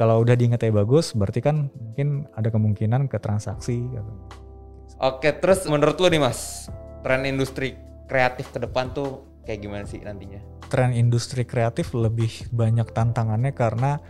Kalau 0.00 0.24
udah 0.24 0.32
diingatnya 0.32 0.72
bagus, 0.72 1.12
berarti 1.12 1.44
kan 1.44 1.68
mungkin 1.76 2.24
ada 2.32 2.48
kemungkinan 2.48 3.12
ke 3.12 3.20
transaksi. 3.20 3.84
Gitu. 3.84 4.12
Oke, 5.00 5.32
terus 5.36 5.68
menurut 5.68 6.00
lo 6.00 6.08
nih 6.08 6.20
mas, 6.20 6.72
tren 7.04 7.28
industri 7.28 7.76
kreatif 8.08 8.48
ke 8.48 8.58
depan 8.64 8.96
tuh 8.96 9.24
kayak 9.44 9.60
gimana 9.60 9.84
sih 9.84 10.00
nantinya? 10.00 10.40
Tren 10.72 10.96
industri 10.96 11.44
kreatif 11.44 11.92
lebih 11.92 12.48
banyak 12.48 12.88
tantangannya 12.96 13.52
karena 13.52 14.00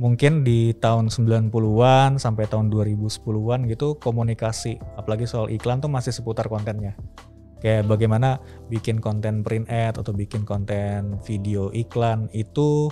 mungkin 0.00 0.48
di 0.48 0.72
tahun 0.80 1.12
90-an 1.12 2.16
sampai 2.16 2.48
tahun 2.48 2.72
2010-an 2.72 3.68
gitu 3.68 4.00
komunikasi 4.00 4.80
apalagi 4.96 5.28
soal 5.28 5.52
iklan 5.52 5.84
tuh 5.84 5.92
masih 5.92 6.08
seputar 6.08 6.48
kontennya 6.48 6.96
kayak 7.60 7.84
bagaimana 7.84 8.40
bikin 8.72 9.04
konten 9.04 9.44
print 9.44 9.68
ad 9.68 10.00
atau 10.00 10.16
bikin 10.16 10.48
konten 10.48 11.20
video 11.28 11.68
iklan 11.76 12.32
itu 12.32 12.88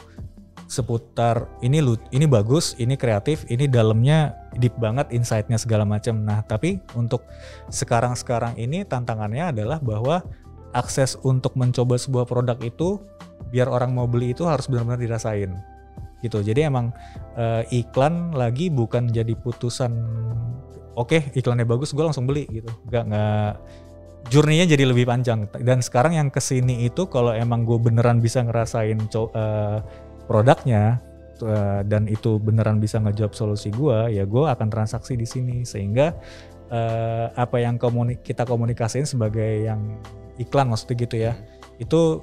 seputar 0.67 1.47
ini 1.63 1.79
lu 1.79 1.95
ini 2.11 2.27
bagus, 2.27 2.75
ini 2.83 2.99
kreatif, 2.99 3.47
ini 3.47 3.71
dalamnya 3.71 4.35
deep 4.59 4.75
banget 4.77 5.13
insightnya 5.15 5.57
segala 5.61 5.87
macam. 5.87 6.19
Nah 6.25 6.43
tapi 6.43 6.83
untuk 6.99 7.23
sekarang-sekarang 7.71 8.59
ini 8.59 8.83
tantangannya 8.83 9.55
adalah 9.55 9.79
bahwa 9.79 10.25
akses 10.75 11.17
untuk 11.25 11.55
mencoba 11.55 11.97
sebuah 11.97 12.27
produk 12.27 12.59
itu 12.61 12.99
biar 13.49 13.71
orang 13.71 13.95
mau 13.95 14.05
beli 14.05 14.37
itu 14.37 14.45
harus 14.45 14.69
benar-benar 14.69 15.01
dirasain 15.01 15.55
gitu. 16.21 16.43
Jadi 16.43 16.67
emang 16.67 16.91
uh, 17.39 17.63
iklan 17.71 18.35
lagi 18.35 18.69
bukan 18.69 19.09
jadi 19.09 19.33
putusan 19.39 19.95
oke 20.99 21.15
okay, 21.15 21.23
iklannya 21.39 21.65
bagus 21.65 21.95
gue 21.95 22.05
langsung 22.05 22.27
beli 22.27 22.45
gitu. 22.51 22.69
Gak 22.91 23.09
nggak 23.09 23.53
journey-nya 24.29 24.69
jadi 24.69 24.85
lebih 24.85 25.09
panjang 25.09 25.49
dan 25.63 25.81
sekarang 25.81 26.19
yang 26.19 26.29
ke 26.29 26.43
sini 26.43 26.85
itu 26.85 27.09
kalau 27.09 27.33
emang 27.33 27.65
gue 27.65 27.79
beneran 27.81 28.21
bisa 28.21 28.45
ngerasain 28.45 29.09
uh, 29.17 29.81
produknya 30.29 31.01
uh, 31.41 31.81
dan 31.83 32.05
itu 32.07 32.37
beneran 32.37 32.79
bisa 32.79 33.01
ngejawab 33.01 33.33
solusi 33.33 33.73
gue 33.73 34.13
ya 34.13 34.29
gue 34.29 34.45
akan 34.45 34.69
transaksi 34.69 35.17
di 35.17 35.25
sini. 35.25 35.65
Sehingga 35.65 36.13
uh, 36.69 37.33
apa 37.35 37.59
yang 37.59 37.81
komuni 37.81 38.21
kita 38.21 38.45
komunikasiin 38.45 39.09
sebagai 39.09 39.65
yang 39.65 39.99
iklan 40.39 40.71
maksudnya 40.71 40.97
gitu 41.03 41.17
ya 41.19 41.33
hmm. 41.35 41.83
itu 41.83 42.23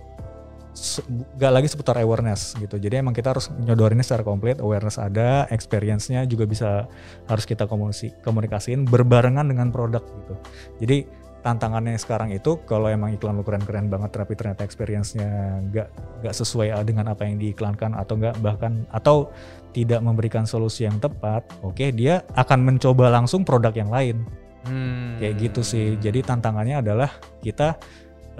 gak 1.40 1.54
lagi 1.56 1.72
seputar 1.72 1.96
awareness 2.04 2.52
gitu. 2.60 2.76
Jadi 2.76 3.00
emang 3.00 3.16
kita 3.16 3.32
harus 3.32 3.48
nyodorinnya 3.64 4.04
secara 4.04 4.28
komplit 4.28 4.60
awareness 4.60 5.00
ada 5.00 5.48
experience-nya 5.48 6.28
juga 6.28 6.44
bisa 6.44 6.84
harus 7.32 7.48
kita 7.48 7.64
komunikasi 7.64 8.12
komunikasiin 8.28 8.84
berbarengan 8.84 9.48
dengan 9.48 9.72
produk 9.72 10.04
gitu. 10.04 10.36
Jadi 10.84 10.98
tantangannya 11.46 11.94
sekarang 12.02 12.34
itu 12.34 12.58
kalau 12.66 12.90
emang 12.90 13.14
iklan 13.14 13.38
lu 13.38 13.46
keren-keren 13.46 13.86
banget 13.86 14.18
tapi 14.18 14.34
ternyata 14.34 14.66
experience-nya 14.66 15.62
nggak 15.70 15.88
nggak 16.26 16.34
sesuai 16.34 16.74
dengan 16.82 17.14
apa 17.14 17.30
yang 17.30 17.38
diiklankan 17.38 17.94
atau 17.94 18.18
nggak 18.18 18.42
bahkan 18.42 18.90
atau 18.90 19.30
tidak 19.70 20.02
memberikan 20.02 20.48
solusi 20.50 20.88
yang 20.88 20.98
tepat, 20.98 21.46
oke 21.62 21.76
okay, 21.76 21.92
dia 21.94 22.24
akan 22.34 22.64
mencoba 22.64 23.12
langsung 23.12 23.46
produk 23.46 23.76
yang 23.76 23.92
lain. 23.92 24.24
Hmm. 24.66 25.22
Kayak 25.22 25.52
gitu 25.52 25.62
sih. 25.62 26.00
Jadi 26.00 26.26
tantangannya 26.26 26.82
adalah 26.82 27.12
kita 27.44 27.78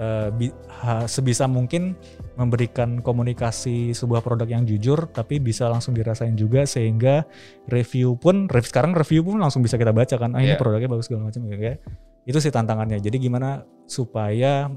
uh, 0.00 0.32
bi, 0.32 0.48
ha, 0.82 1.04
sebisa 1.04 1.44
mungkin 1.44 1.94
memberikan 2.34 3.04
komunikasi 3.04 3.92
sebuah 3.92 4.24
produk 4.24 4.48
yang 4.48 4.64
jujur 4.64 5.08
tapi 5.12 5.38
bisa 5.38 5.68
langsung 5.68 5.92
dirasain 5.92 6.34
juga 6.34 6.64
sehingga 6.64 7.24
review 7.68 8.16
pun 8.16 8.48
sekarang 8.50 8.96
review 8.96 9.22
pun 9.22 9.38
langsung 9.38 9.64
bisa 9.64 9.80
kita 9.80 9.92
baca 9.92 10.16
kan 10.16 10.36
ah 10.36 10.40
yeah. 10.40 10.52
ini 10.52 10.52
iya. 10.56 10.60
produknya 10.60 10.88
bagus 10.90 11.08
segala 11.08 11.32
macam 11.32 11.42
ya 11.48 11.76
itu 12.26 12.38
sih 12.42 12.50
tantangannya. 12.50 12.98
Jadi 12.98 13.22
gimana 13.22 13.62
supaya 13.86 14.68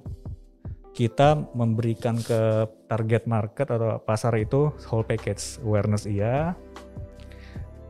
kita 0.93 1.49
memberikan 1.57 2.17
ke 2.21 2.69
target 2.85 3.25
market 3.25 3.67
atau 3.73 3.97
pasar 4.01 4.37
itu 4.37 4.69
whole 4.87 5.05
package 5.05 5.57
awareness 5.65 6.05
iya. 6.05 6.53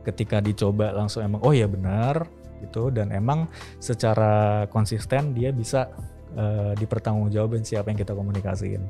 Ketika 0.00 0.40
dicoba 0.40 0.96
langsung 0.96 1.20
emang 1.20 1.44
oh 1.44 1.52
ya 1.52 1.68
benar 1.68 2.24
gitu 2.64 2.88
dan 2.92 3.12
emang 3.12 3.48
secara 3.80 4.64
konsisten 4.68 5.32
dia 5.32 5.52
bisa 5.52 5.92
uh, 6.36 6.72
dipertanggungjawabin 6.76 7.64
siapa 7.64 7.92
yang 7.92 8.00
kita 8.00 8.16
komunikasiin. 8.16 8.84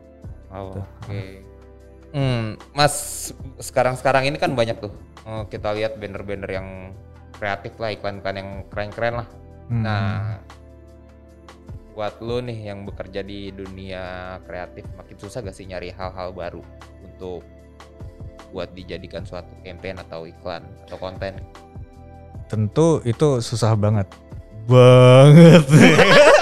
Oh, 0.50 0.70
gitu. 0.70 0.80
Oke. 0.82 0.86
Okay. 1.06 1.30
Hmm, 2.10 2.58
Mas 2.74 3.30
sekarang-sekarang 3.62 4.26
ini 4.26 4.34
kan 4.34 4.58
banyak 4.58 4.82
tuh 4.82 4.90
oh, 5.22 5.46
kita 5.46 5.70
lihat 5.78 5.94
banner-banner 5.98 6.50
yang 6.50 6.68
kreatif 7.38 7.78
lah 7.78 7.94
iklan-iklan 7.94 8.36
yang 8.36 8.50
keren-keren 8.66 9.14
lah. 9.22 9.28
Hmm. 9.70 9.82
Nah, 9.86 10.42
buat 11.94 12.22
lo 12.22 12.38
nih 12.38 12.70
yang 12.70 12.86
bekerja 12.86 13.20
di 13.26 13.50
dunia 13.50 14.36
kreatif 14.46 14.86
makin 14.94 15.16
susah 15.18 15.42
gak 15.42 15.56
sih 15.56 15.66
nyari 15.66 15.90
hal-hal 15.90 16.30
baru 16.30 16.62
untuk 17.02 17.42
buat 18.50 18.70
dijadikan 18.74 19.22
suatu 19.22 19.50
campaign 19.62 20.02
atau 20.06 20.26
iklan 20.26 20.62
atau 20.86 20.98
konten? 20.98 21.38
Tentu 22.50 22.98
itu 23.06 23.38
susah 23.38 23.78
banget. 23.78 24.10
Banget. 24.66 25.64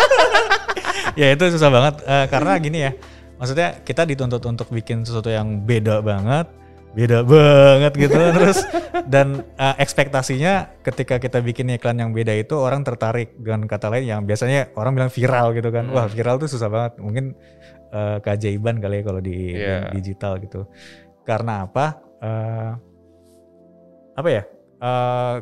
ya 1.20 1.32
itu 1.36 1.44
susah 1.52 1.68
banget 1.68 1.94
uh, 2.04 2.26
karena 2.28 2.52
gini 2.56 2.78
ya. 2.88 2.92
Maksudnya 3.38 3.84
kita 3.86 4.02
dituntut 4.08 4.42
untuk 4.48 4.66
bikin 4.72 5.06
sesuatu 5.06 5.30
yang 5.30 5.62
beda 5.62 6.02
banget 6.02 6.57
beda 6.98 7.22
banget 7.22 7.92
gitu. 7.94 8.18
Terus 8.36 8.58
dan 9.06 9.46
uh, 9.54 9.74
ekspektasinya 9.78 10.82
ketika 10.82 11.22
kita 11.22 11.38
bikin 11.38 11.70
iklan 11.78 12.02
yang 12.02 12.10
beda 12.10 12.34
itu 12.34 12.58
orang 12.58 12.82
tertarik 12.82 13.38
dengan 13.38 13.70
kata 13.70 13.86
lain 13.86 14.04
yang 14.10 14.20
biasanya 14.26 14.74
orang 14.74 14.98
bilang 14.98 15.12
viral 15.14 15.54
gitu 15.54 15.70
kan. 15.70 15.86
Hmm. 15.86 15.94
wah 15.94 16.06
viral 16.10 16.42
tuh 16.42 16.50
susah 16.50 16.66
banget. 16.66 16.98
Mungkin 16.98 17.38
uh, 17.94 18.18
keajaiban 18.18 18.82
kali 18.82 18.98
ya 18.98 19.02
kalau 19.06 19.20
di, 19.22 19.38
yeah. 19.54 19.86
di 19.94 20.02
digital 20.02 20.42
gitu. 20.42 20.66
Karena 21.22 21.70
apa? 21.70 21.86
Uh, 22.18 22.72
apa 24.18 24.28
ya? 24.34 24.42
Uh, 24.82 25.36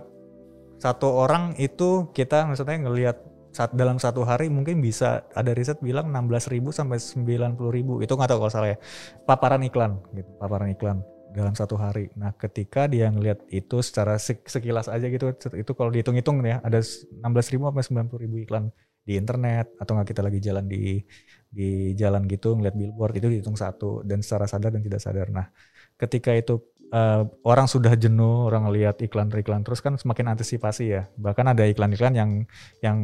satu 0.77 1.09
orang 1.09 1.57
itu 1.57 2.13
kita 2.13 2.45
maksudnya 2.45 2.77
ngelihat 2.85 3.17
saat 3.49 3.73
dalam 3.73 3.97
satu 3.97 4.21
hari 4.29 4.53
mungkin 4.53 4.85
bisa 4.85 5.25
ada 5.33 5.57
riset 5.57 5.81
bilang 5.81 6.13
16.000 6.13 6.61
sampai 6.77 7.01
90.000 7.01 8.05
itu 8.05 8.13
nggak 8.13 8.29
tahu 8.29 8.39
kalau 8.45 8.53
salah 8.53 8.77
ya. 8.77 8.79
Paparan 9.25 9.65
iklan 9.65 9.97
gitu 10.13 10.29
paparan 10.37 10.69
iklan 10.77 11.01
dalam 11.37 11.53
satu 11.53 11.77
hari. 11.77 12.09
Nah, 12.17 12.33
ketika 12.33 12.89
dia 12.89 13.13
ngelihat 13.13 13.45
itu 13.53 13.85
secara 13.85 14.17
sekilas 14.21 14.89
aja 14.89 15.07
gitu, 15.07 15.37
itu 15.37 15.73
kalau 15.77 15.93
dihitung-hitung 15.93 16.41
ya 16.41 16.65
ada 16.65 16.81
16.000 16.81 17.69
sampai 17.69 17.85
90.000 18.25 18.45
iklan 18.49 18.65
di 19.07 19.15
internet 19.15 19.71
atau 19.79 19.95
nggak 19.95 20.09
kita 20.11 20.23
lagi 20.25 20.41
jalan 20.43 20.67
di 20.67 20.99
di 21.47 21.95
jalan 21.95 22.27
gitu 22.27 22.59
ngeliat 22.59 22.75
billboard 22.75 23.15
itu 23.23 23.31
dihitung 23.31 23.55
satu 23.55 24.03
dan 24.03 24.19
secara 24.25 24.51
sadar 24.51 24.75
dan 24.75 24.83
tidak 24.83 24.99
sadar. 24.99 25.31
Nah, 25.31 25.47
ketika 25.95 26.35
itu 26.35 26.59
uh, 26.91 27.23
orang 27.47 27.71
sudah 27.71 27.95
jenuh 27.95 28.51
orang 28.51 28.67
lihat 28.75 28.99
iklan-iklan 28.99 29.63
terus 29.63 29.79
kan 29.79 29.95
semakin 29.95 30.35
antisipasi 30.35 30.85
ya. 30.91 31.03
Bahkan 31.15 31.55
ada 31.55 31.63
iklan-iklan 31.69 32.15
yang 32.19 32.31
yang 32.83 32.99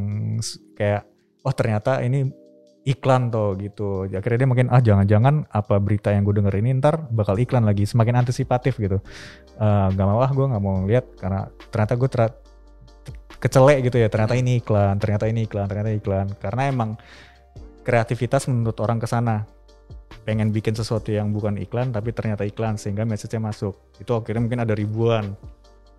kayak 0.75 1.07
oh 1.47 1.55
ternyata 1.55 2.03
ini 2.03 2.42
iklan 2.83 3.31
tuh 3.31 3.55
gitu. 3.63 4.11
Akhirnya 4.11 4.43
dia 4.43 4.49
mungkin 4.51 4.67
ah 4.75 4.83
jangan-jangan 4.83 5.47
apa 5.55 5.79
berita 5.79 6.11
yang 6.11 6.27
gue 6.27 6.43
denger 6.43 6.55
ini 6.59 6.83
ntar 6.83 7.07
bakal 7.15 7.39
iklan 7.39 7.63
lagi, 7.63 7.87
semakin 7.87 8.23
antisipatif 8.27 8.79
gitu. 8.79 8.99
Uh, 9.59 9.87
gak 9.95 10.07
mau 10.07 10.19
ah 10.19 10.31
gue 10.31 10.47
gak 10.51 10.63
mau 10.63 10.83
lihat 10.87 11.07
karena 11.19 11.47
ternyata 11.71 11.95
gue 11.95 12.09
ter 12.11 12.23
kecelek 13.39 13.79
gitu 13.91 13.97
ya. 14.03 14.09
Ternyata 14.11 14.35
ini 14.35 14.59
iklan, 14.63 14.99
ternyata 14.99 15.25
ini 15.31 15.47
iklan, 15.47 15.67
ternyata 15.71 15.91
iklan. 15.95 16.27
Karena 16.39 16.63
emang 16.71 16.91
kreativitas 17.83 18.47
menurut 18.51 18.79
orang 18.83 18.99
ke 19.03 19.07
sana 19.07 19.47
pengen 20.23 20.55
bikin 20.55 20.71
sesuatu 20.79 21.11
yang 21.11 21.35
bukan 21.35 21.59
iklan 21.59 21.91
tapi 21.91 22.15
ternyata 22.15 22.47
iklan 22.47 22.79
sehingga 22.79 23.07
message-nya 23.07 23.43
masuk. 23.43 23.75
Itu 23.99 24.19
akhirnya 24.19 24.43
mungkin 24.43 24.61
ada 24.63 24.75
ribuan. 24.75 25.35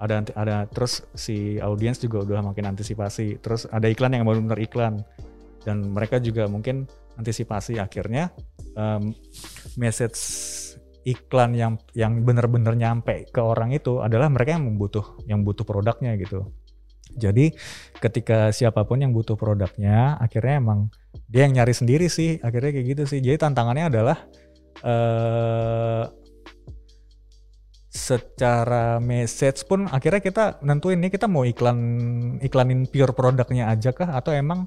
Ada 0.04 0.36
ada 0.36 0.68
terus 0.68 1.08
si 1.16 1.56
audiens 1.64 1.96
juga 1.96 2.28
udah 2.28 2.44
makin 2.44 2.76
antisipasi. 2.76 3.40
Terus 3.40 3.72
ada 3.72 3.88
iklan 3.88 4.12
yang 4.12 4.28
benar-benar 4.28 4.60
iklan 4.60 5.00
dan 5.64 5.96
mereka 5.96 6.20
juga 6.20 6.48
mungkin 6.48 6.88
antisipasi 7.18 7.80
akhirnya 7.80 8.32
um, 8.76 9.14
message 9.80 10.20
iklan 11.04 11.52
yang 11.56 11.76
yang 11.92 12.24
benar-benar 12.24 12.76
nyampe 12.80 13.28
ke 13.28 13.42
orang 13.44 13.76
itu 13.76 14.00
adalah 14.00 14.32
mereka 14.32 14.56
yang 14.56 14.80
butuh 14.80 15.06
yang 15.28 15.44
butuh 15.44 15.68
produknya 15.68 16.16
gitu. 16.16 16.48
Jadi 17.14 17.54
ketika 18.02 18.50
siapa 18.50 18.88
pun 18.88 19.04
yang 19.04 19.14
butuh 19.14 19.38
produknya 19.38 20.18
akhirnya 20.18 20.58
emang 20.58 20.90
dia 21.30 21.46
yang 21.46 21.62
nyari 21.62 21.76
sendiri 21.76 22.08
sih 22.10 22.40
akhirnya 22.42 22.72
kayak 22.74 22.88
gitu 22.98 23.04
sih. 23.06 23.20
Jadi 23.22 23.38
tantangannya 23.38 23.86
adalah 23.92 24.18
uh, 24.82 26.10
secara 27.94 28.98
message 28.98 29.70
pun 29.70 29.86
akhirnya 29.86 30.18
kita 30.18 30.44
nentuin 30.66 30.98
nih 30.98 31.14
kita 31.14 31.30
mau 31.30 31.46
iklan 31.46 31.78
iklanin 32.42 32.90
pure 32.90 33.14
produknya 33.14 33.70
aja 33.70 33.94
kah 33.94 34.18
atau 34.18 34.34
emang 34.34 34.66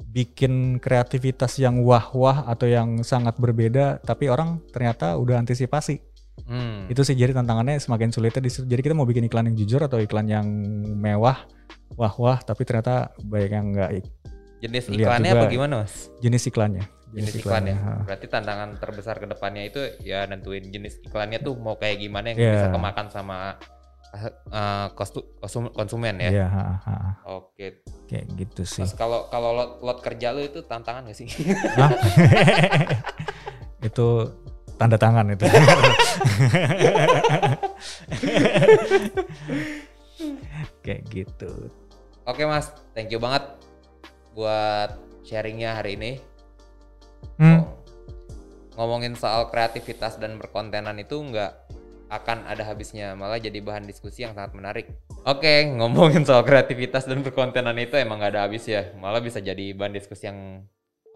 bikin 0.00 0.78
kreativitas 0.78 1.58
yang 1.58 1.82
wah-wah 1.82 2.46
atau 2.46 2.70
yang 2.70 3.02
sangat 3.02 3.34
berbeda 3.38 3.98
tapi 4.02 4.30
orang 4.30 4.62
ternyata 4.70 5.18
udah 5.18 5.42
antisipasi. 5.42 6.02
Hmm. 6.46 6.90
Itu 6.90 7.06
sih 7.06 7.14
jadi 7.14 7.30
tantangannya 7.30 7.78
semakin 7.78 8.10
sulitnya 8.10 8.42
di 8.42 8.50
Jadi 8.50 8.80
kita 8.82 8.94
mau 8.94 9.06
bikin 9.06 9.26
iklan 9.26 9.50
yang 9.50 9.56
jujur 9.58 9.86
atau 9.86 10.02
iklan 10.02 10.26
yang 10.26 10.46
mewah, 10.98 11.46
wah-wah 11.94 12.42
tapi 12.42 12.66
ternyata 12.66 13.14
banyak 13.22 13.50
yang 13.54 13.66
enggak 13.70 13.90
Jenis 14.64 14.88
iklannya 14.90 15.30
apa 15.36 15.46
gimana, 15.46 15.74
Mas? 15.84 16.08
Jenis 16.24 16.48
iklannya. 16.48 16.84
Jenis, 17.14 17.30
jenis 17.30 17.46
iklannya. 17.46 17.76
iklannya. 17.78 18.06
Berarti 18.10 18.26
tantangan 18.26 18.68
terbesar 18.82 19.16
ke 19.22 19.26
depannya 19.30 19.62
itu 19.70 19.80
ya 20.02 20.26
nentuin 20.26 20.66
jenis 20.66 20.98
iklannya 21.06 21.38
tuh 21.38 21.54
mau 21.54 21.78
kayak 21.78 22.02
gimana 22.02 22.34
yang 22.34 22.38
yeah. 22.42 22.52
bisa 22.58 22.68
kemakan 22.74 23.06
sama 23.12 23.54
uh, 24.50 24.88
konsumen 25.74 26.16
ya. 26.22 26.30
Iya, 26.30 26.46
Oke. 27.26 27.82
Kayak 28.06 28.26
gitu 28.38 28.62
sih. 28.62 28.86
Kalau 28.94 29.26
kalau 29.28 29.50
lot, 29.54 29.70
lot 29.82 29.98
kerja 30.00 30.30
lu 30.30 30.42
itu 30.46 30.62
tantangan 30.64 31.10
gak 31.10 31.18
sih? 31.18 31.28
itu 33.88 34.08
tanda 34.78 34.96
tangan 34.98 35.30
itu. 35.34 35.46
Kayak 40.84 41.02
gitu. 41.08 41.70
Oke 42.24 42.44
Mas, 42.48 42.72
thank 42.96 43.12
you 43.12 43.20
banget 43.20 43.44
buat 44.32 44.96
sharingnya 45.24 45.80
hari 45.80 45.96
ini. 45.96 46.12
Hmm. 47.40 47.64
Oh, 47.64 47.64
ngomongin 48.76 49.16
soal 49.16 49.48
kreativitas 49.48 50.20
dan 50.20 50.36
berkontenan 50.36 50.98
itu 51.00 51.16
nggak 51.16 51.52
akan 52.20 52.44
ada 52.46 52.62
habisnya. 52.66 53.14
Malah 53.18 53.42
jadi 53.42 53.58
bahan 53.58 53.86
diskusi 53.88 54.22
yang 54.22 54.34
sangat 54.36 54.54
menarik. 54.54 54.86
Oke 55.26 55.66
ngomongin 55.66 56.22
soal 56.22 56.46
kreativitas 56.46 57.08
dan 57.08 57.24
perkontenan 57.24 57.74
itu 57.80 57.96
emang 57.98 58.20
gak 58.22 58.30
ada 58.36 58.42
habis 58.46 58.68
ya. 58.68 58.92
Malah 58.98 59.20
bisa 59.24 59.40
jadi 59.42 59.74
bahan 59.74 59.92
diskusi 59.96 60.26
yang 60.30 60.62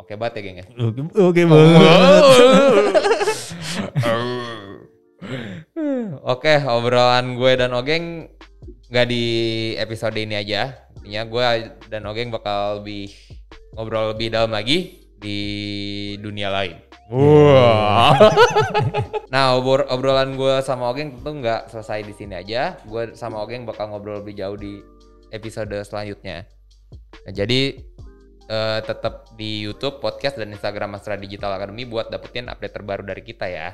oke 0.01 0.17
banget 0.19 0.41
ya 0.41 0.43
geng 0.43 0.57
ya? 0.59 0.67
Oke 0.81 1.01
oke 1.15 1.43
banget. 1.47 1.79
oke 6.35 6.53
obrolan 6.67 7.37
gue 7.37 7.53
dan 7.59 7.75
Ogeng 7.75 8.29
nggak 8.89 9.07
di 9.07 9.25
episode 9.77 10.17
ini 10.17 10.41
aja. 10.41 10.73
Intinya 10.99 11.23
gue 11.29 11.47
dan 11.87 12.03
Ogeng 12.09 12.33
bakal 12.35 12.83
lebih 12.83 13.13
ngobrol 13.77 14.17
lebih 14.17 14.35
dalam 14.35 14.51
lagi 14.51 15.07
di 15.19 15.39
dunia 16.23 16.51
lain 16.51 16.88
Wah. 17.09 18.13
nah, 19.33 19.57
obrol 19.57 19.89
obrolan 19.89 20.37
gue 20.37 20.61
sama 20.61 20.93
Ogeng 20.93 21.17
tentu 21.17 21.41
nggak 21.41 21.73
selesai 21.73 22.05
di 22.05 22.13
sini 22.13 22.37
aja. 22.37 22.77
Gue 22.85 23.17
sama 23.17 23.41
Ogeng 23.41 23.65
bakal 23.65 23.89
ngobrol 23.89 24.21
lebih 24.21 24.37
jauh 24.37 24.61
di 24.61 24.85
episode 25.33 25.73
selanjutnya. 25.89 26.45
Nah, 27.25 27.33
jadi 27.33 27.81
uh, 28.53 28.81
tetap 28.85 29.33
di 29.41 29.65
YouTube, 29.65 30.05
podcast 30.05 30.37
dan 30.37 30.53
Instagram 30.53 31.01
Astra 31.01 31.17
Digital 31.17 31.57
Academy 31.57 31.89
buat 31.89 32.13
dapetin 32.13 32.53
update 32.53 32.77
terbaru 32.77 33.09
dari 33.09 33.25
kita 33.25 33.49
ya. 33.49 33.73